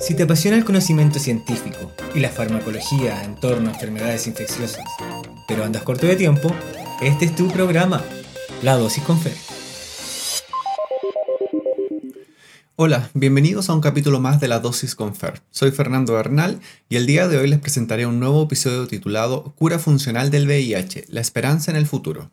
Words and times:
Si 0.00 0.14
te 0.14 0.22
apasiona 0.22 0.56
el 0.56 0.64
conocimiento 0.64 1.18
científico 1.18 1.92
y 2.14 2.20
la 2.20 2.30
farmacología 2.30 3.24
en 3.24 3.34
torno 3.36 3.68
a 3.68 3.72
enfermedades 3.72 4.26
infecciosas, 4.26 4.84
pero 5.46 5.64
andas 5.64 5.82
corto 5.82 6.06
de 6.06 6.16
tiempo, 6.16 6.50
este 7.00 7.26
es 7.26 7.34
tu 7.34 7.48
programa, 7.48 8.02
La 8.62 8.76
Dosis 8.76 9.02
con 9.02 9.18
Fer. 9.18 9.34
Hola, 12.76 13.10
bienvenidos 13.12 13.68
a 13.68 13.74
un 13.74 13.80
capítulo 13.80 14.20
más 14.20 14.40
de 14.40 14.46
La 14.48 14.60
Dosis 14.60 14.94
con 14.94 15.14
Fer. 15.16 15.42
Soy 15.50 15.72
Fernando 15.72 16.14
Bernal 16.14 16.60
y 16.88 16.96
el 16.96 17.06
día 17.06 17.26
de 17.26 17.36
hoy 17.36 17.48
les 17.48 17.58
presentaré 17.58 18.06
un 18.06 18.20
nuevo 18.20 18.44
episodio 18.44 18.86
titulado 18.86 19.52
Cura 19.56 19.80
funcional 19.80 20.30
del 20.30 20.46
VIH, 20.46 21.06
la 21.08 21.20
esperanza 21.20 21.72
en 21.72 21.76
el 21.76 21.86
futuro. 21.86 22.30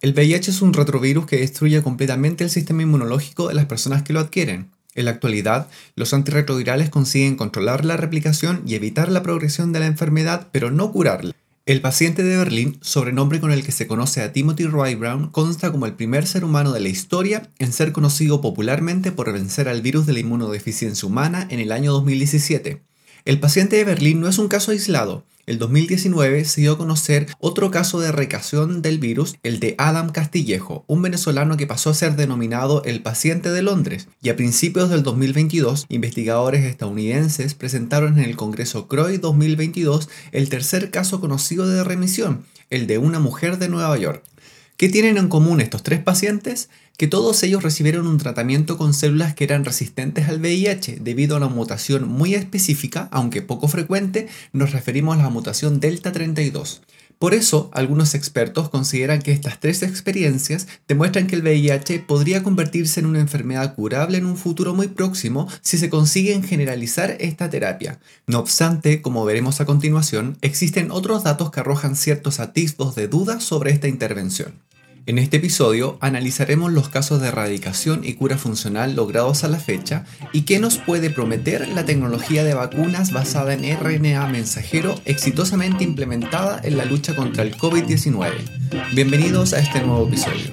El 0.00 0.14
VIH 0.14 0.52
es 0.52 0.62
un 0.62 0.72
retrovirus 0.72 1.26
que 1.26 1.38
destruye 1.38 1.82
completamente 1.82 2.44
el 2.44 2.50
sistema 2.50 2.82
inmunológico 2.82 3.48
de 3.48 3.54
las 3.54 3.66
personas 3.66 4.02
que 4.02 4.12
lo 4.12 4.20
adquieren. 4.20 4.70
En 4.94 5.04
la 5.04 5.12
actualidad, 5.12 5.68
los 5.94 6.14
antirretrovirales 6.14 6.90
consiguen 6.90 7.36
controlar 7.36 7.84
la 7.84 7.96
replicación 7.96 8.62
y 8.66 8.74
evitar 8.74 9.10
la 9.10 9.22
progresión 9.22 9.72
de 9.72 9.80
la 9.80 9.86
enfermedad, 9.86 10.48
pero 10.50 10.70
no 10.70 10.90
curarla. 10.92 11.34
El 11.68 11.82
paciente 11.82 12.22
de 12.22 12.38
Berlín, 12.38 12.78
sobrenombre 12.80 13.40
con 13.40 13.52
el 13.52 13.62
que 13.62 13.72
se 13.72 13.86
conoce 13.86 14.22
a 14.22 14.32
Timothy 14.32 14.64
Roy 14.64 14.94
Brown, 14.94 15.28
consta 15.28 15.70
como 15.70 15.84
el 15.84 15.92
primer 15.92 16.26
ser 16.26 16.42
humano 16.42 16.72
de 16.72 16.80
la 16.80 16.88
historia 16.88 17.50
en 17.58 17.74
ser 17.74 17.92
conocido 17.92 18.40
popularmente 18.40 19.12
por 19.12 19.30
vencer 19.30 19.68
al 19.68 19.82
virus 19.82 20.06
de 20.06 20.14
la 20.14 20.20
inmunodeficiencia 20.20 21.06
humana 21.06 21.46
en 21.50 21.60
el 21.60 21.70
año 21.70 21.92
2017. 21.92 22.82
El 23.26 23.38
paciente 23.38 23.76
de 23.76 23.84
Berlín 23.84 24.22
no 24.22 24.28
es 24.28 24.38
un 24.38 24.48
caso 24.48 24.70
aislado. 24.70 25.26
El 25.48 25.58
2019 25.58 26.44
se 26.44 26.60
dio 26.60 26.72
a 26.72 26.76
conocer 26.76 27.26
otro 27.38 27.70
caso 27.70 28.00
de 28.00 28.12
recación 28.12 28.82
del 28.82 28.98
virus, 28.98 29.36
el 29.42 29.60
de 29.60 29.76
Adam 29.78 30.10
Castillejo, 30.10 30.84
un 30.88 31.00
venezolano 31.00 31.56
que 31.56 31.66
pasó 31.66 31.88
a 31.88 31.94
ser 31.94 32.16
denominado 32.16 32.82
el 32.84 33.00
paciente 33.00 33.50
de 33.50 33.62
Londres, 33.62 34.08
y 34.20 34.28
a 34.28 34.36
principios 34.36 34.90
del 34.90 35.02
2022, 35.02 35.86
investigadores 35.88 36.66
estadounidenses 36.66 37.54
presentaron 37.54 38.18
en 38.18 38.26
el 38.26 38.36
Congreso 38.36 38.88
CROI 38.88 39.16
2022 39.16 40.10
el 40.32 40.50
tercer 40.50 40.90
caso 40.90 41.18
conocido 41.18 41.66
de 41.66 41.82
remisión, 41.82 42.44
el 42.68 42.86
de 42.86 42.98
una 42.98 43.18
mujer 43.18 43.56
de 43.56 43.70
Nueva 43.70 43.96
York. 43.96 44.22
¿Qué 44.78 44.88
tienen 44.88 45.18
en 45.18 45.26
común 45.26 45.60
estos 45.60 45.82
tres 45.82 45.98
pacientes? 45.98 46.68
Que 46.96 47.08
todos 47.08 47.42
ellos 47.42 47.64
recibieron 47.64 48.06
un 48.06 48.18
tratamiento 48.18 48.78
con 48.78 48.94
células 48.94 49.34
que 49.34 49.42
eran 49.42 49.64
resistentes 49.64 50.28
al 50.28 50.38
VIH 50.38 50.98
debido 51.00 51.34
a 51.34 51.38
una 51.38 51.48
mutación 51.48 52.06
muy 52.06 52.36
específica, 52.36 53.08
aunque 53.10 53.42
poco 53.42 53.66
frecuente, 53.66 54.28
nos 54.52 54.70
referimos 54.70 55.18
a 55.18 55.22
la 55.24 55.30
mutación 55.30 55.80
Delta 55.80 56.12
32. 56.12 56.82
Por 57.18 57.34
eso, 57.34 57.72
algunos 57.74 58.14
expertos 58.14 58.68
consideran 58.68 59.20
que 59.20 59.32
estas 59.32 59.58
tres 59.58 59.82
experiencias 59.82 60.68
demuestran 60.86 61.26
que 61.26 61.34
el 61.34 61.42
VIH 61.42 61.98
podría 61.98 62.44
convertirse 62.44 63.00
en 63.00 63.06
una 63.06 63.18
enfermedad 63.18 63.74
curable 63.74 64.18
en 64.18 64.26
un 64.26 64.36
futuro 64.36 64.74
muy 64.74 64.86
próximo 64.86 65.48
si 65.60 65.78
se 65.78 65.90
consigue 65.90 66.40
generalizar 66.40 67.16
esta 67.18 67.50
terapia. 67.50 67.98
No 68.28 68.38
obstante, 68.38 69.02
como 69.02 69.24
veremos 69.24 69.60
a 69.60 69.66
continuación, 69.66 70.38
existen 70.40 70.92
otros 70.92 71.24
datos 71.24 71.50
que 71.50 71.58
arrojan 71.58 71.96
ciertos 71.96 72.38
atisbos 72.38 72.94
de 72.94 73.08
duda 73.08 73.40
sobre 73.40 73.72
esta 73.72 73.88
intervención. 73.88 74.67
En 75.08 75.16
este 75.16 75.38
episodio 75.38 75.96
analizaremos 76.02 76.70
los 76.70 76.90
casos 76.90 77.22
de 77.22 77.28
erradicación 77.28 78.04
y 78.04 78.12
cura 78.12 78.36
funcional 78.36 78.94
logrados 78.94 79.42
a 79.42 79.48
la 79.48 79.58
fecha 79.58 80.04
y 80.34 80.42
qué 80.42 80.58
nos 80.58 80.76
puede 80.76 81.08
prometer 81.08 81.66
la 81.68 81.86
tecnología 81.86 82.44
de 82.44 82.52
vacunas 82.52 83.10
basada 83.10 83.54
en 83.54 83.64
RNA 83.74 84.26
mensajero 84.26 85.00
exitosamente 85.06 85.82
implementada 85.82 86.60
en 86.62 86.76
la 86.76 86.84
lucha 86.84 87.16
contra 87.16 87.42
el 87.42 87.56
COVID-19. 87.56 88.32
Bienvenidos 88.92 89.54
a 89.54 89.60
este 89.60 89.80
nuevo 89.80 90.06
episodio. 90.06 90.50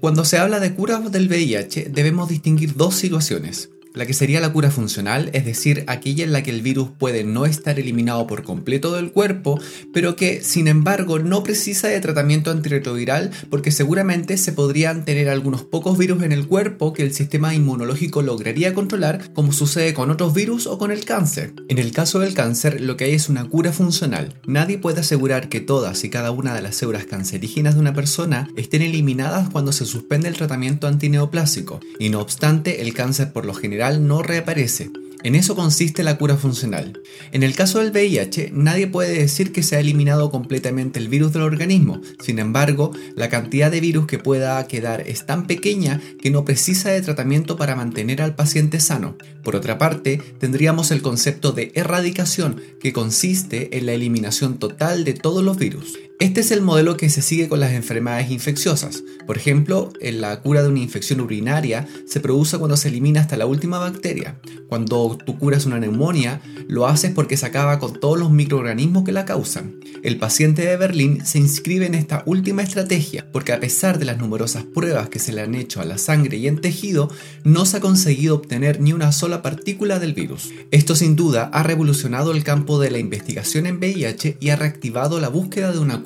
Cuando 0.00 0.26
se 0.26 0.36
habla 0.36 0.60
de 0.60 0.74
cura 0.74 1.00
del 1.00 1.28
VIH 1.28 1.88
debemos 1.88 2.28
distinguir 2.28 2.74
dos 2.76 2.94
situaciones. 2.96 3.70
La 3.94 4.06
que 4.06 4.14
sería 4.14 4.40
la 4.40 4.52
cura 4.52 4.70
funcional, 4.70 5.28
es 5.34 5.44
decir, 5.44 5.84
aquella 5.86 6.24
en 6.24 6.32
la 6.32 6.42
que 6.42 6.50
el 6.50 6.62
virus 6.62 6.88
puede 6.96 7.24
no 7.24 7.44
estar 7.44 7.78
eliminado 7.78 8.26
por 8.26 8.42
completo 8.42 8.94
del 8.94 9.12
cuerpo, 9.12 9.60
pero 9.92 10.16
que 10.16 10.42
sin 10.42 10.66
embargo 10.66 11.18
no 11.18 11.42
precisa 11.42 11.88
de 11.88 12.00
tratamiento 12.00 12.50
antirretroviral 12.50 13.30
porque 13.50 13.70
seguramente 13.70 14.38
se 14.38 14.52
podrían 14.52 15.04
tener 15.04 15.28
algunos 15.28 15.62
pocos 15.62 15.98
virus 15.98 16.22
en 16.22 16.32
el 16.32 16.46
cuerpo 16.46 16.94
que 16.94 17.02
el 17.02 17.12
sistema 17.12 17.54
inmunológico 17.54 18.22
lograría 18.22 18.72
controlar, 18.72 19.30
como 19.34 19.52
sucede 19.52 19.92
con 19.92 20.10
otros 20.10 20.32
virus 20.32 20.66
o 20.66 20.78
con 20.78 20.90
el 20.90 21.04
cáncer. 21.04 21.52
En 21.68 21.76
el 21.76 21.92
caso 21.92 22.18
del 22.18 22.32
cáncer, 22.32 22.80
lo 22.80 22.96
que 22.96 23.04
hay 23.04 23.12
es 23.12 23.28
una 23.28 23.46
cura 23.46 23.72
funcional. 23.72 24.40
Nadie 24.46 24.78
puede 24.78 25.00
asegurar 25.00 25.50
que 25.50 25.60
todas 25.60 26.02
y 26.04 26.08
cada 26.08 26.30
una 26.30 26.54
de 26.54 26.62
las 26.62 26.76
células 26.76 27.04
cancerígenas 27.04 27.74
de 27.74 27.80
una 27.80 27.92
persona 27.92 28.48
estén 28.56 28.80
eliminadas 28.80 29.50
cuando 29.50 29.70
se 29.72 29.84
suspende 29.84 30.28
el 30.28 30.36
tratamiento 30.36 30.86
antineoplásico, 30.86 31.80
y 31.98 32.08
no 32.08 32.20
obstante, 32.20 32.80
el 32.80 32.94
cáncer 32.94 33.32
por 33.34 33.44
lo 33.44 33.52
general 33.52 33.81
no 33.90 34.22
reaparece. 34.22 34.90
En 35.24 35.36
eso 35.36 35.54
consiste 35.54 36.02
la 36.02 36.18
cura 36.18 36.36
funcional. 36.36 37.00
En 37.30 37.44
el 37.44 37.54
caso 37.54 37.78
del 37.78 37.92
VIH, 37.92 38.50
nadie 38.52 38.88
puede 38.88 39.20
decir 39.20 39.52
que 39.52 39.62
se 39.62 39.76
ha 39.76 39.80
eliminado 39.80 40.30
completamente 40.30 40.98
el 40.98 41.08
virus 41.08 41.32
del 41.32 41.42
organismo. 41.42 42.00
Sin 42.20 42.40
embargo, 42.40 42.90
la 43.14 43.28
cantidad 43.28 43.70
de 43.70 43.80
virus 43.80 44.06
que 44.06 44.18
pueda 44.18 44.66
quedar 44.66 45.02
es 45.02 45.24
tan 45.24 45.46
pequeña 45.46 46.00
que 46.20 46.30
no 46.30 46.44
precisa 46.44 46.90
de 46.90 47.02
tratamiento 47.02 47.56
para 47.56 47.76
mantener 47.76 48.20
al 48.20 48.34
paciente 48.34 48.80
sano. 48.80 49.16
Por 49.44 49.54
otra 49.54 49.78
parte, 49.78 50.20
tendríamos 50.38 50.90
el 50.90 51.02
concepto 51.02 51.52
de 51.52 51.70
erradicación, 51.76 52.60
que 52.80 52.92
consiste 52.92 53.78
en 53.78 53.86
la 53.86 53.92
eliminación 53.92 54.58
total 54.58 55.04
de 55.04 55.14
todos 55.14 55.44
los 55.44 55.56
virus. 55.56 55.98
Este 56.18 56.40
es 56.40 56.52
el 56.52 56.62
modelo 56.62 56.96
que 56.96 57.10
se 57.10 57.20
sigue 57.20 57.48
con 57.48 57.58
las 57.58 57.72
enfermedades 57.72 58.30
infecciosas. 58.30 59.02
Por 59.26 59.36
ejemplo, 59.36 59.92
en 60.00 60.20
la 60.20 60.40
cura 60.40 60.62
de 60.62 60.68
una 60.68 60.78
infección 60.78 61.20
urinaria 61.20 61.88
se 62.06 62.20
produce 62.20 62.58
cuando 62.58 62.76
se 62.76 62.88
elimina 62.88 63.20
hasta 63.20 63.36
la 63.36 63.46
última 63.46 63.78
bacteria. 63.78 64.38
Cuando 64.68 65.18
tú 65.24 65.38
curas 65.38 65.66
una 65.66 65.80
neumonía, 65.80 66.40
lo 66.68 66.86
haces 66.86 67.10
porque 67.12 67.36
se 67.36 67.46
acaba 67.46 67.78
con 67.78 67.98
todos 67.98 68.18
los 68.18 68.30
microorganismos 68.30 69.04
que 69.04 69.12
la 69.12 69.24
causan. 69.24 69.80
El 70.02 70.18
paciente 70.18 70.62
de 70.62 70.76
Berlín 70.76 71.24
se 71.24 71.38
inscribe 71.38 71.86
en 71.86 71.94
esta 71.94 72.22
última 72.26 72.62
estrategia 72.62 73.26
porque 73.32 73.52
a 73.52 73.60
pesar 73.60 73.98
de 73.98 74.04
las 74.04 74.18
numerosas 74.18 74.64
pruebas 74.64 75.08
que 75.08 75.18
se 75.18 75.32
le 75.32 75.42
han 75.42 75.54
hecho 75.54 75.80
a 75.80 75.84
la 75.84 75.98
sangre 75.98 76.36
y 76.38 76.48
en 76.48 76.60
tejido, 76.60 77.10
no 77.44 77.66
se 77.66 77.76
ha 77.76 77.80
conseguido 77.80 78.34
obtener 78.36 78.80
ni 78.80 78.92
una 78.92 79.12
sola 79.12 79.42
partícula 79.42 79.98
del 79.98 80.14
virus. 80.14 80.50
Esto 80.70 80.94
sin 80.94 81.16
duda 81.16 81.50
ha 81.52 81.62
revolucionado 81.62 82.32
el 82.32 82.44
campo 82.44 82.80
de 82.80 82.90
la 82.90 82.98
investigación 82.98 83.66
en 83.66 83.78
VIH 83.78 84.38
y 84.40 84.50
ha 84.50 84.56
reactivado 84.56 85.20
la 85.20 85.28
búsqueda 85.28 85.72
de 85.72 85.78
una 85.78 86.01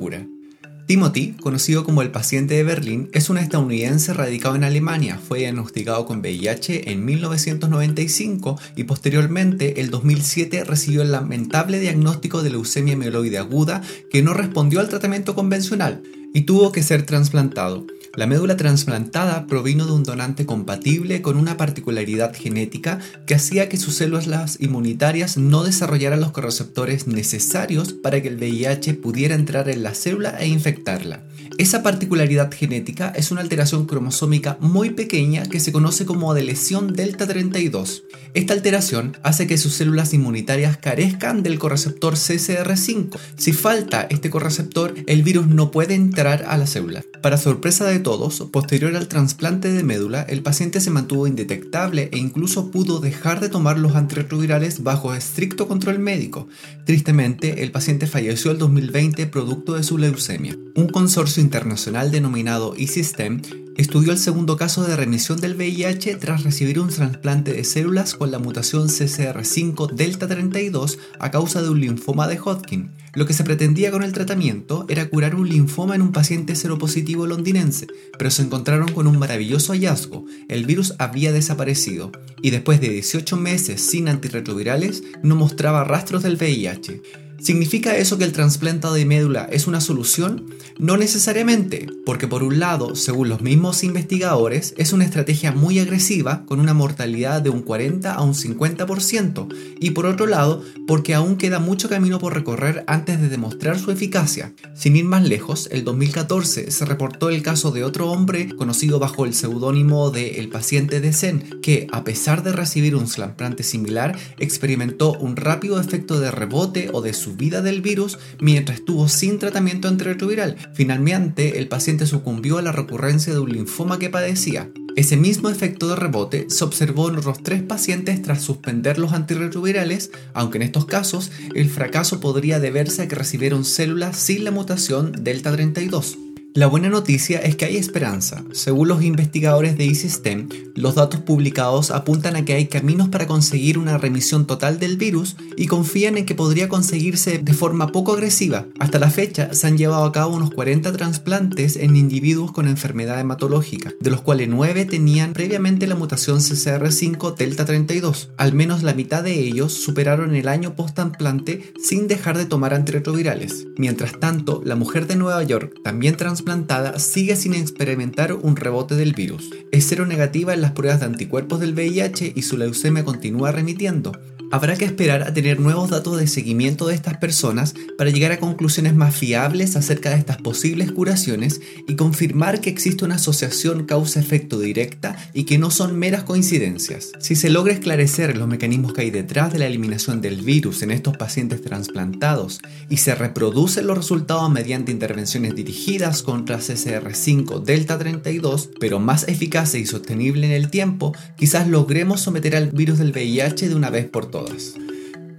Timothy, 0.87 1.33
conocido 1.41 1.83
como 1.85 2.01
el 2.01 2.13
paciente 2.13 2.55
de 2.55 2.63
Berlín, 2.63 3.11
es 3.13 3.29
un 3.29 3.39
estadounidense 3.39 4.15
radicado 4.15 4.55
en 4.55 4.63
Alemania. 4.63 5.19
Fue 5.19 5.41
diagnosticado 5.41 6.07
con 6.07 6.21
VIH 6.21 6.93
en 6.93 7.05
1995 7.05 8.57
y 8.77 8.85
posteriormente, 8.85 9.81
el 9.81 9.91
2007, 9.91 10.63
recibió 10.63 11.03
el 11.03 11.11
lamentable 11.11 11.81
diagnóstico 11.81 12.43
de 12.43 12.51
leucemia 12.51 12.97
mieloide 12.97 13.39
aguda 13.39 13.83
que 14.11 14.23
no 14.23 14.33
respondió 14.33 14.79
al 14.79 14.89
tratamiento 14.89 15.35
convencional 15.35 16.05
y 16.33 16.43
tuvo 16.43 16.71
que 16.71 16.85
ser 16.85 17.05
trasplantado. 17.05 17.87
La 18.17 18.27
médula 18.27 18.57
trasplantada 18.57 19.47
provino 19.47 19.85
de 19.85 19.93
un 19.93 20.03
donante 20.03 20.47
compatible 20.47 21.21
con 21.21 21.37
una 21.37 21.59
particularidad 21.59 22.35
genética 22.35 22.99
que 23.27 23.35
hacía 23.35 23.69
que 23.69 23.77
sus 23.77 23.97
células 23.97 24.57
inmunitarias 24.59 25.37
no 25.37 25.65
desarrollaran 25.65 26.21
los 26.21 26.33
correceptores 26.33 27.07
necesarios 27.07 27.93
para 27.93 28.23
que 28.23 28.29
el 28.29 28.37
VIH 28.37 28.95
pudiera 28.95 29.35
entrar 29.35 29.69
en 29.69 29.83
la 29.83 29.93
célula 29.93 30.35
e 30.41 30.49
infectarla. 30.49 31.25
Esa 31.59 31.83
particularidad 31.83 32.53
genética 32.53 33.13
es 33.17 33.31
una 33.31 33.41
alteración 33.41 33.87
cromosómica 33.87 34.59
muy 34.61 34.91
pequeña 34.91 35.45
que 35.45 35.61
se 35.61 35.73
conoce 35.73 36.05
como 36.05 36.35
de 36.35 36.43
lesión 36.43 36.93
delta 36.93 37.27
32. 37.27 38.05
Esta 38.35 38.53
alteración 38.53 39.17
hace 39.23 39.47
que 39.47 39.57
sus 39.57 39.73
células 39.73 40.13
inmunitarias 40.13 40.77
carezcan 40.77 41.43
del 41.43 41.59
correceptor 41.59 42.15
CCR5. 42.15 43.19
Si 43.37 43.53
falta 43.53 44.07
este 44.11 44.29
correceptor, 44.29 44.95
el 45.07 45.23
virus 45.23 45.47
no 45.47 45.71
puede 45.71 45.95
entrar 45.95 46.45
a 46.47 46.59
la 46.59 46.67
célula. 46.67 47.05
Para 47.23 47.39
sorpresa 47.39 47.87
de 47.87 48.01
todos, 48.07 48.41
posterior 48.53 48.95
al 48.95 49.09
trasplante 49.09 49.73
de 49.73 49.83
médula, 49.83 50.23
el 50.23 50.41
paciente 50.41 50.81
se 50.81 50.91
mantuvo 50.91 51.27
indetectable 51.27 52.09
e 52.13 52.19
incluso 52.19 52.71
pudo 52.71 53.01
dejar 53.01 53.41
de 53.41 53.49
tomar 53.49 53.81
los 53.81 53.97
antirretrovirales 53.97 54.85
bajo 54.85 55.13
estricto 55.13 55.67
control 55.67 55.99
médico. 55.99 56.47
Tristemente, 56.85 57.65
el 57.65 57.73
paciente 57.73 58.07
falleció 58.07 58.53
el 58.53 58.59
2020 58.59 59.27
producto 59.27 59.75
de 59.75 59.83
su 59.83 59.99
leucemia. 59.99 60.57
Un 60.77 60.87
consorcio 60.87 61.43
internacional 61.43 62.13
denominado 62.13 62.77
eSystem 62.77 63.43
estudió 63.77 64.13
el 64.13 64.19
segundo 64.19 64.57
caso 64.57 64.85
de 64.85 64.95
remisión 64.95 65.41
del 65.41 65.57
VIH 65.57 66.15
tras 66.15 66.45
recibir 66.45 66.79
un 66.79 66.91
trasplante 66.91 67.53
de 67.53 67.65
células 67.65 68.15
con 68.15 68.31
la 68.31 68.39
mutación 68.39 68.87
CCR5 68.87 69.91
delta 69.91 70.29
32 70.29 71.01
a 71.19 71.33
causa 71.33 71.61
de 71.61 71.71
un 71.71 71.81
linfoma 71.81 72.29
de 72.29 72.39
Hodgkin. 72.39 72.91
Lo 73.17 73.25
que 73.25 73.33
se 73.33 73.45
pretendía 73.45 73.91
con 73.91 74.03
el 74.03 74.13
tratamiento 74.13 74.85
era 74.91 75.09
curar 75.09 75.35
un 75.35 75.49
linfoma 75.49 75.95
en 75.95 76.03
un 76.03 76.13
paciente 76.13 76.55
seropositivo 76.55 77.27
londinense, 77.27 77.87
pero 78.19 78.31
se 78.31 78.43
encontraron 78.43 78.93
con 78.93 79.07
un 79.07 79.19
maravilloso 79.19 79.73
hallazgo. 79.73 80.27
El 80.49 80.67
virus 80.67 80.93
había 80.99 81.33
desaparecido 81.33 82.13
y 82.43 82.51
después 82.51 82.79
de 82.79 82.91
18 82.91 83.39
meses 83.39 83.81
sin 83.81 84.11
antirretrovirales 84.11 85.03
no 85.23 85.35
mostraba 85.35 85.83
rastros 85.83 86.25
del 86.25 86.37
VIH. 86.37 87.01
¿Significa 87.47 87.97
eso 87.97 88.19
que 88.19 88.25
el 88.25 88.33
trasplante 88.33 88.89
de 88.89 89.05
médula 89.05 89.45
es 89.53 89.69
una 89.69 89.81
solución? 89.81 90.47
No 90.81 90.97
necesariamente, 90.97 91.87
porque 92.05 92.27
por 92.27 92.43
un 92.43 92.59
lado, 92.59 92.97
según 92.97 93.29
los 93.29 93.41
mismos 93.41 93.85
investigadores, 93.85 94.75
es 94.79 94.93
una 94.93 95.05
estrategia 95.05 95.53
muy 95.53 95.79
agresiva 95.79 96.45
con 96.45 96.59
una 96.59 96.75
mortalidad 96.75 97.41
de 97.41 97.51
un 97.51 97.63
40 97.63 98.13
a 98.13 98.21
un 98.21 98.35
50%, 98.35 99.47
y 99.79 99.93
por 99.93 100.07
otro 100.07 100.27
lado, 100.27 100.61
porque 100.89 101.15
aún 101.15 101.37
queda 101.37 101.61
mucho 101.61 101.89
camino 101.89 102.19
por 102.19 102.35
recorrer 102.35 102.83
antes 102.89 103.21
de 103.21 103.29
demostrar 103.29 103.79
su 103.79 103.93
eficacia. 103.93 104.53
Sin 104.75 104.97
ir 104.97 105.05
más 105.05 105.23
lejos, 105.23 105.69
el 105.71 105.85
2014 105.85 106.73
se 106.73 106.85
reportó 106.85 107.31
el 107.31 107.43
caso 107.43 107.71
de 107.71 107.85
otro 107.85 108.11
hombre 108.11 108.57
conocido 108.57 108.99
bajo 108.99 109.25
el 109.25 109.35
seudónimo 109.35 110.11
de 110.11 110.41
El 110.41 110.49
paciente 110.49 111.01
de 111.01 111.13
Zen, 111.13 111.61
que 111.63 111.87
a 111.93 112.03
pesar 112.03 112.43
de 112.43 112.51
recibir 112.51 112.97
un 112.97 113.07
trasplante 113.07 113.63
similar, 113.63 114.19
experimentó 114.41 115.13
un 115.13 115.37
rápido 115.37 115.79
efecto 115.79 116.19
de 116.19 116.33
rebote 116.33 116.91
o 116.93 117.03
de 117.03 117.15
subida 117.15 117.36
del 117.37 117.83
virus 117.83 118.19
mientras 118.41 118.79
estuvo 118.79 119.09
sin 119.09 119.39
tratamiento 119.39 119.89
antirretroviral. 119.89 120.57
Finalmente, 120.75 121.59
el 121.59 121.69
paciente 121.69 122.07
sucumbió 122.07 122.59
a 122.59 122.63
la 122.63 122.73
recurrencia 122.73 123.33
de 123.33 123.41
un 123.41 123.53
linfoma 123.53 123.99
que 123.99 124.11
padecía. 124.11 124.71
Ese 124.97 125.19
mismo 125.19 125.51
efecto 125.51 125.89
de 125.89 125.97
rebote 125.97 126.47
se 126.49 126.65
observó 126.65 127.11
en 127.11 127.17
otros 127.17 127.43
tres 127.43 127.63
pacientes 127.63 128.23
tras 128.23 128.43
suspender 128.43 128.99
los 128.99 129.13
antirretrovirales, 129.13 130.11
aunque 130.33 130.57
en 130.57 130.63
estos 130.63 130.87
casos 130.87 131.31
el 131.55 131.69
fracaso 131.69 132.19
podría 132.19 132.61
deberse 132.61 133.03
a 133.03 133.09
que 133.09 133.15
recibieron 133.15 133.67
células 133.67 134.17
sin 134.17 134.45
la 134.45 134.51
mutación 134.51 135.13
delta 135.13 135.53
32. 135.53 136.26
La 136.57 136.69
buena 136.69 136.89
noticia 136.89 137.39
es 137.41 137.55
que 137.55 137.67
hay 137.67 137.77
esperanza. 137.77 138.43
Según 138.53 138.89
los 138.89 139.03
investigadores 139.03 139.77
de 139.77 139.89
eSystem, 139.89 140.49
los 140.75 140.95
datos 140.95 141.21
publicados 141.21 141.91
apuntan 141.91 142.35
a 142.35 142.47
que 142.47 142.55
hay 142.55 142.67
caminos 142.67 143.09
para 143.09 143.27
conseguir 143.27 143.77
una 143.77 143.99
remisión 143.99 144.47
total 144.47 144.79
del 144.79 144.97
virus 144.97 145.37
y 145.59 145.67
confían 145.67 146.17
en 146.17 146.25
que 146.25 146.35
podría 146.35 146.71
conseguirse 146.71 147.39
de 147.39 147.53
forma 147.53 147.89
poco 147.89 148.15
agresiva. 148.15 148.65
Hasta 148.79 148.99
la 148.99 149.11
fecha 149.11 149.53
se 149.53 149.67
han 149.67 149.77
llevado 149.77 150.05
a 150.05 150.13
cabo 150.13 150.35
unos 150.35 150.51
40 150.51 150.93
trasplantes 150.93 151.77
en 151.77 151.95
individuos 151.95 152.53
con 152.53 152.69
enfermedad 152.69 153.21
hematológica, 153.21 153.93
de 154.01 154.11
los 154.11 154.23
cuales 154.23 154.49
9 154.49 154.87
tenían 154.87 155.35
previamente 155.35 155.87
la 155.87 155.95
mutación 155.95 156.39
CCR5 156.39 157.37
Delta 157.37 157.67
32. 157.67 158.31
Al 158.39 158.55
menos 158.55 158.83
la 158.83 158.95
mitad 158.95 159.23
de 159.23 159.41
ellos 159.41 159.75
superaron 159.75 160.35
el 160.35 160.49
año 160.49 160.75
post-trasplante 160.75 161.75
sin 161.83 162.09
dejar 162.09 162.39
de 162.39 162.47
tomar 162.47 162.73
antirretrovirales. 162.73 163.67
Mientras 163.77 164.19
tanto, 164.19 164.63
la 164.65 164.75
mujer 164.75 165.07
de 165.07 165.17
Nueva 165.17 165.43
York, 165.43 165.75
también 165.85 166.17
trasplantada, 166.47 166.91
plantada 166.91 166.99
sigue 167.01 167.35
sin 167.35 167.55
experimentar 167.55 168.33
un 168.33 168.55
rebote 168.55 168.95
del 168.95 169.15
virus. 169.15 169.51
Es 169.73 169.89
cero 169.89 170.07
negativa 170.07 170.55
en 170.55 170.61
las 170.61 170.71
pruebas 170.73 171.01
de 171.01 171.07
anticuerpos 171.07 171.59
del 171.59 171.75
VIH 171.75 172.35
y 172.37 172.43
su 172.43 172.57
leucemia 172.57 173.05
continúa 173.05 173.51
remitiendo. 173.51 174.13
Habrá 174.53 174.77
que 174.77 174.85
esperar 174.85 175.25
a 175.25 175.35
tener 175.35 175.59
nuevos 175.59 175.91
datos 175.91 176.21
de 176.21 176.29
seguimiento 176.29 176.87
de 176.87 176.95
estas 176.95 177.17
personas 177.17 177.75
para 177.99 178.11
llegar 178.11 178.31
a 178.31 178.39
conclusiones 178.39 178.95
más 178.95 179.17
fiables 179.17 179.75
acerca 179.75 180.11
de 180.11 180.17
estas 180.17 180.37
posibles 180.37 180.93
curaciones 180.93 181.61
y 181.89 181.97
confirmar 181.97 182.61
que 182.61 182.71
existe 182.71 183.05
una 183.05 183.17
asociación 183.17 183.87
causa-efecto 183.87 184.61
directa 184.61 185.17
y 185.35 185.45
que 185.45 185.59
no 185.59 185.73
son 185.73 185.99
meras 185.99 186.23
coincidencias. 186.23 187.11
Si 187.19 187.35
se 187.35 187.51
logra 187.51 187.73
esclarecer 187.73 188.37
los 188.37 188.47
mecanismos 188.47 188.93
que 188.93 189.03
hay 189.03 189.11
detrás 189.11 189.53
de 189.53 189.59
la 189.59 189.67
eliminación 189.67 190.21
del 190.21 190.43
virus 190.43 190.83
en 190.83 190.93
estos 190.93 191.17
pacientes 191.17 191.61
trasplantados 191.63 192.61
y 192.89 192.99
se 192.99 193.17
reproducen 193.17 193.89
los 193.89 193.99
resultados 193.99 194.49
mediante 194.49 194.93
intervenciones 194.93 195.57
dirigidas 195.57 196.23
contra 196.23 196.59
CCR5 196.59 197.65
Delta 197.65 197.99
32, 197.99 198.71
pero 198.79 199.01
más 199.01 199.27
eficaces 199.27 199.81
y 199.81 199.87
sostenible 199.87 200.47
en 200.47 200.53
el 200.53 200.71
tiempo, 200.71 201.15
quizás 201.37 201.67
logremos 201.67 202.21
someter 202.21 202.55
al 202.55 202.71
virus 202.71 202.99
del 202.99 203.11
VIH 203.11 203.69
de 203.69 203.75
una 203.75 203.91
vez 203.91 204.07
por 204.07 204.27
todas 204.27 204.36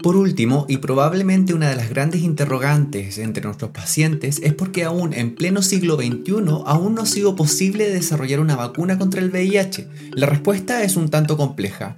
por 0.02 0.16
último, 0.16 0.66
y 0.70 0.78
probablemente 0.78 1.54
una 1.54 1.70
de 1.70 1.76
las 1.76 1.90
grandes 1.90 2.22
interrogantes 2.22 3.18
entre 3.18 3.44
nuestros 3.44 3.72
pacientes 3.72 4.40
es 4.44 4.54
porque 4.54 4.84
aún 4.84 5.14
en 5.14 5.36
pleno 5.36 5.62
siglo 5.62 5.96
XXI 5.96 6.34
aún 6.66 6.96
no 6.96 7.02
ha 7.02 7.06
sido 7.06 7.36
posible 7.36 7.90
desarrollar 7.90 8.40
una 8.40 8.56
vacuna 8.56 8.98
contra 8.98 9.22
el 9.22 9.32
VIH. 9.32 9.88
La 10.14 10.28
respuesta 10.28 10.84
es 10.84 10.96
un 10.96 11.10
tanto 11.10 11.36
compleja. 11.36 11.98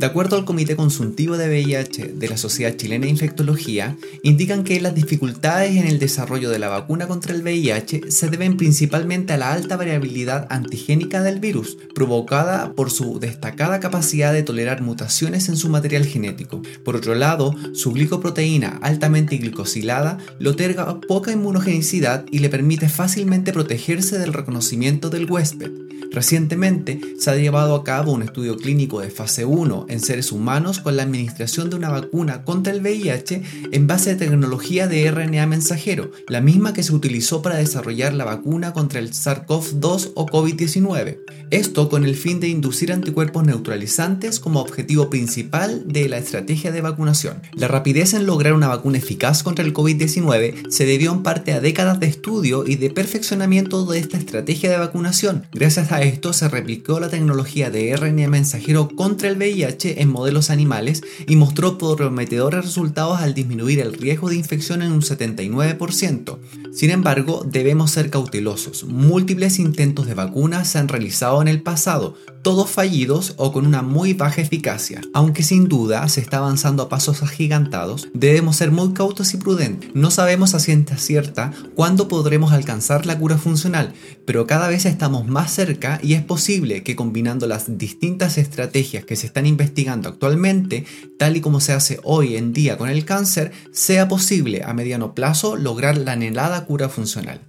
De 0.00 0.06
acuerdo 0.06 0.36
al 0.36 0.46
Comité 0.46 0.76
Consultivo 0.76 1.36
de 1.36 1.50
VIH 1.50 2.14
de 2.14 2.28
la 2.30 2.38
Sociedad 2.38 2.74
Chilena 2.74 3.04
de 3.04 3.10
Infectología, 3.10 3.98
indican 4.22 4.64
que 4.64 4.80
las 4.80 4.94
dificultades 4.94 5.76
en 5.76 5.86
el 5.86 5.98
desarrollo 5.98 6.48
de 6.48 6.58
la 6.58 6.70
vacuna 6.70 7.06
contra 7.06 7.34
el 7.34 7.42
VIH 7.42 8.10
se 8.10 8.30
deben 8.30 8.56
principalmente 8.56 9.34
a 9.34 9.36
la 9.36 9.52
alta 9.52 9.76
variabilidad 9.76 10.46
antigénica 10.48 11.22
del 11.22 11.38
virus, 11.38 11.76
provocada 11.94 12.72
por 12.72 12.90
su 12.90 13.20
destacada 13.20 13.78
capacidad 13.78 14.32
de 14.32 14.42
tolerar 14.42 14.80
mutaciones 14.80 15.50
en 15.50 15.58
su 15.58 15.68
material 15.68 16.06
genético. 16.06 16.62
Por 16.82 16.96
otro 16.96 17.14
lado, 17.14 17.54
su 17.74 17.92
glicoproteína 17.92 18.78
altamente 18.80 19.36
glicosilada 19.36 20.16
le 20.38 20.48
otorga 20.48 20.98
poca 21.02 21.30
inmunogenicidad 21.30 22.24
y 22.30 22.38
le 22.38 22.48
permite 22.48 22.88
fácilmente 22.88 23.52
protegerse 23.52 24.18
del 24.18 24.32
reconocimiento 24.32 25.10
del 25.10 25.30
huésped. 25.30 25.70
Recientemente 26.12 27.00
se 27.18 27.30
ha 27.30 27.36
llevado 27.36 27.76
a 27.76 27.84
cabo 27.84 28.12
un 28.12 28.22
estudio 28.22 28.56
clínico 28.56 29.00
de 29.00 29.10
fase 29.10 29.44
1 29.44 29.86
en 29.90 30.00
seres 30.00 30.32
humanos 30.32 30.80
con 30.80 30.96
la 30.96 31.02
administración 31.02 31.70
de 31.70 31.76
una 31.76 31.90
vacuna 31.90 32.44
contra 32.44 32.72
el 32.72 32.80
VIH 32.80 33.42
en 33.72 33.86
base 33.86 34.12
a 34.12 34.16
tecnología 34.16 34.86
de 34.86 35.10
RNA 35.10 35.46
mensajero, 35.46 36.12
la 36.28 36.40
misma 36.40 36.72
que 36.72 36.82
se 36.82 36.94
utilizó 36.94 37.42
para 37.42 37.56
desarrollar 37.56 38.14
la 38.14 38.24
vacuna 38.24 38.72
contra 38.72 39.00
el 39.00 39.10
SARS-CoV-2 39.10 40.12
o 40.14 40.26
COVID-19. 40.26 41.18
Esto 41.50 41.88
con 41.88 42.04
el 42.04 42.14
fin 42.14 42.38
de 42.38 42.48
inducir 42.48 42.92
anticuerpos 42.92 43.44
neutralizantes 43.44 44.38
como 44.38 44.60
objetivo 44.60 45.10
principal 45.10 45.82
de 45.86 46.08
la 46.08 46.18
estrategia 46.18 46.70
de 46.70 46.80
vacunación. 46.80 47.42
La 47.54 47.66
rapidez 47.66 48.14
en 48.14 48.26
lograr 48.26 48.52
una 48.52 48.68
vacuna 48.68 48.98
eficaz 48.98 49.42
contra 49.42 49.64
el 49.64 49.74
COVID-19 49.74 50.70
se 50.70 50.86
debió 50.86 51.12
en 51.12 51.22
parte 51.22 51.52
a 51.52 51.60
décadas 51.60 51.98
de 51.98 52.06
estudio 52.06 52.64
y 52.66 52.76
de 52.76 52.90
perfeccionamiento 52.90 53.84
de 53.86 53.98
esta 53.98 54.16
estrategia 54.16 54.70
de 54.70 54.78
vacunación. 54.78 55.46
Gracias 55.52 55.90
a 55.90 56.02
esto 56.02 56.32
se 56.32 56.48
replicó 56.48 57.00
la 57.00 57.08
tecnología 57.08 57.70
de 57.70 57.96
RNA 57.96 58.28
mensajero 58.28 58.88
contra 58.88 59.28
el 59.28 59.36
VIH 59.36 59.69
en 59.82 60.08
modelos 60.08 60.50
animales 60.50 61.02
y 61.26 61.36
mostró 61.36 61.78
prometedores 61.78 62.64
resultados 62.64 63.20
al 63.20 63.34
disminuir 63.34 63.80
el 63.80 63.94
riesgo 63.94 64.28
de 64.28 64.36
infección 64.36 64.82
en 64.82 64.92
un 64.92 65.02
79%. 65.02 66.38
Sin 66.72 66.90
embargo, 66.90 67.44
debemos 67.46 67.90
ser 67.90 68.10
cautelosos. 68.10 68.84
Múltiples 68.84 69.58
intentos 69.58 70.06
de 70.06 70.14
vacunas 70.14 70.68
se 70.68 70.78
han 70.78 70.88
realizado 70.88 71.42
en 71.42 71.48
el 71.48 71.62
pasado, 71.62 72.14
todos 72.42 72.70
fallidos 72.70 73.34
o 73.36 73.52
con 73.52 73.66
una 73.66 73.82
muy 73.82 74.14
baja 74.14 74.40
eficacia. 74.40 75.00
Aunque 75.12 75.42
sin 75.42 75.68
duda 75.68 76.08
se 76.08 76.20
está 76.20 76.38
avanzando 76.38 76.82
a 76.82 76.88
pasos 76.88 77.22
agigantados, 77.22 78.08
debemos 78.14 78.56
ser 78.56 78.70
muy 78.70 78.92
cautos 78.92 79.34
y 79.34 79.36
prudentes. 79.36 79.90
No 79.94 80.10
sabemos 80.10 80.54
a 80.54 80.60
ciencia 80.60 80.98
cierta 80.98 81.52
cuándo 81.74 82.08
podremos 82.08 82.52
alcanzar 82.52 83.06
la 83.06 83.18
cura 83.18 83.38
funcional, 83.38 83.92
pero 84.24 84.46
cada 84.46 84.68
vez 84.68 84.86
estamos 84.86 85.26
más 85.26 85.52
cerca 85.52 85.98
y 86.02 86.14
es 86.14 86.22
posible 86.22 86.82
que 86.82 86.96
combinando 86.96 87.46
las 87.46 87.78
distintas 87.78 88.38
estrategias 88.38 89.04
que 89.04 89.16
se 89.16 89.26
están 89.26 89.46
investigando 89.46 90.08
actualmente, 90.08 90.86
tal 91.18 91.36
y 91.36 91.40
como 91.40 91.60
se 91.60 91.72
hace 91.72 92.00
hoy 92.02 92.36
en 92.36 92.52
día 92.52 92.78
con 92.78 92.88
el 92.88 93.04
cáncer, 93.04 93.52
sea 93.72 94.08
posible 94.08 94.62
a 94.64 94.72
mediano 94.72 95.14
plazo 95.14 95.56
lograr 95.56 95.98
la 95.98 96.12
anhelada 96.12 96.64
cura 96.64 96.88
funcional. 96.88 97.40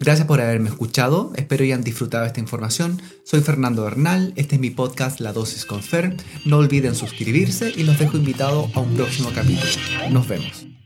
Gracias 0.00 0.26
por 0.28 0.40
haberme 0.40 0.68
escuchado, 0.68 1.32
espero 1.34 1.64
hayan 1.64 1.82
disfrutado 1.82 2.24
esta 2.24 2.38
información. 2.38 3.02
Soy 3.24 3.40
Fernando 3.40 3.82
Bernal, 3.82 4.32
este 4.36 4.54
es 4.54 4.60
mi 4.60 4.70
podcast 4.70 5.18
La 5.18 5.32
Dosis 5.32 5.64
con 5.64 5.82
Fer. 5.82 6.16
No 6.44 6.58
olviden 6.58 6.94
suscribirse 6.94 7.72
y 7.76 7.82
los 7.82 7.98
dejo 7.98 8.16
invitados 8.16 8.70
a 8.74 8.80
un 8.80 8.94
próximo 8.94 9.30
capítulo. 9.34 9.72
Nos 10.10 10.28
vemos. 10.28 10.77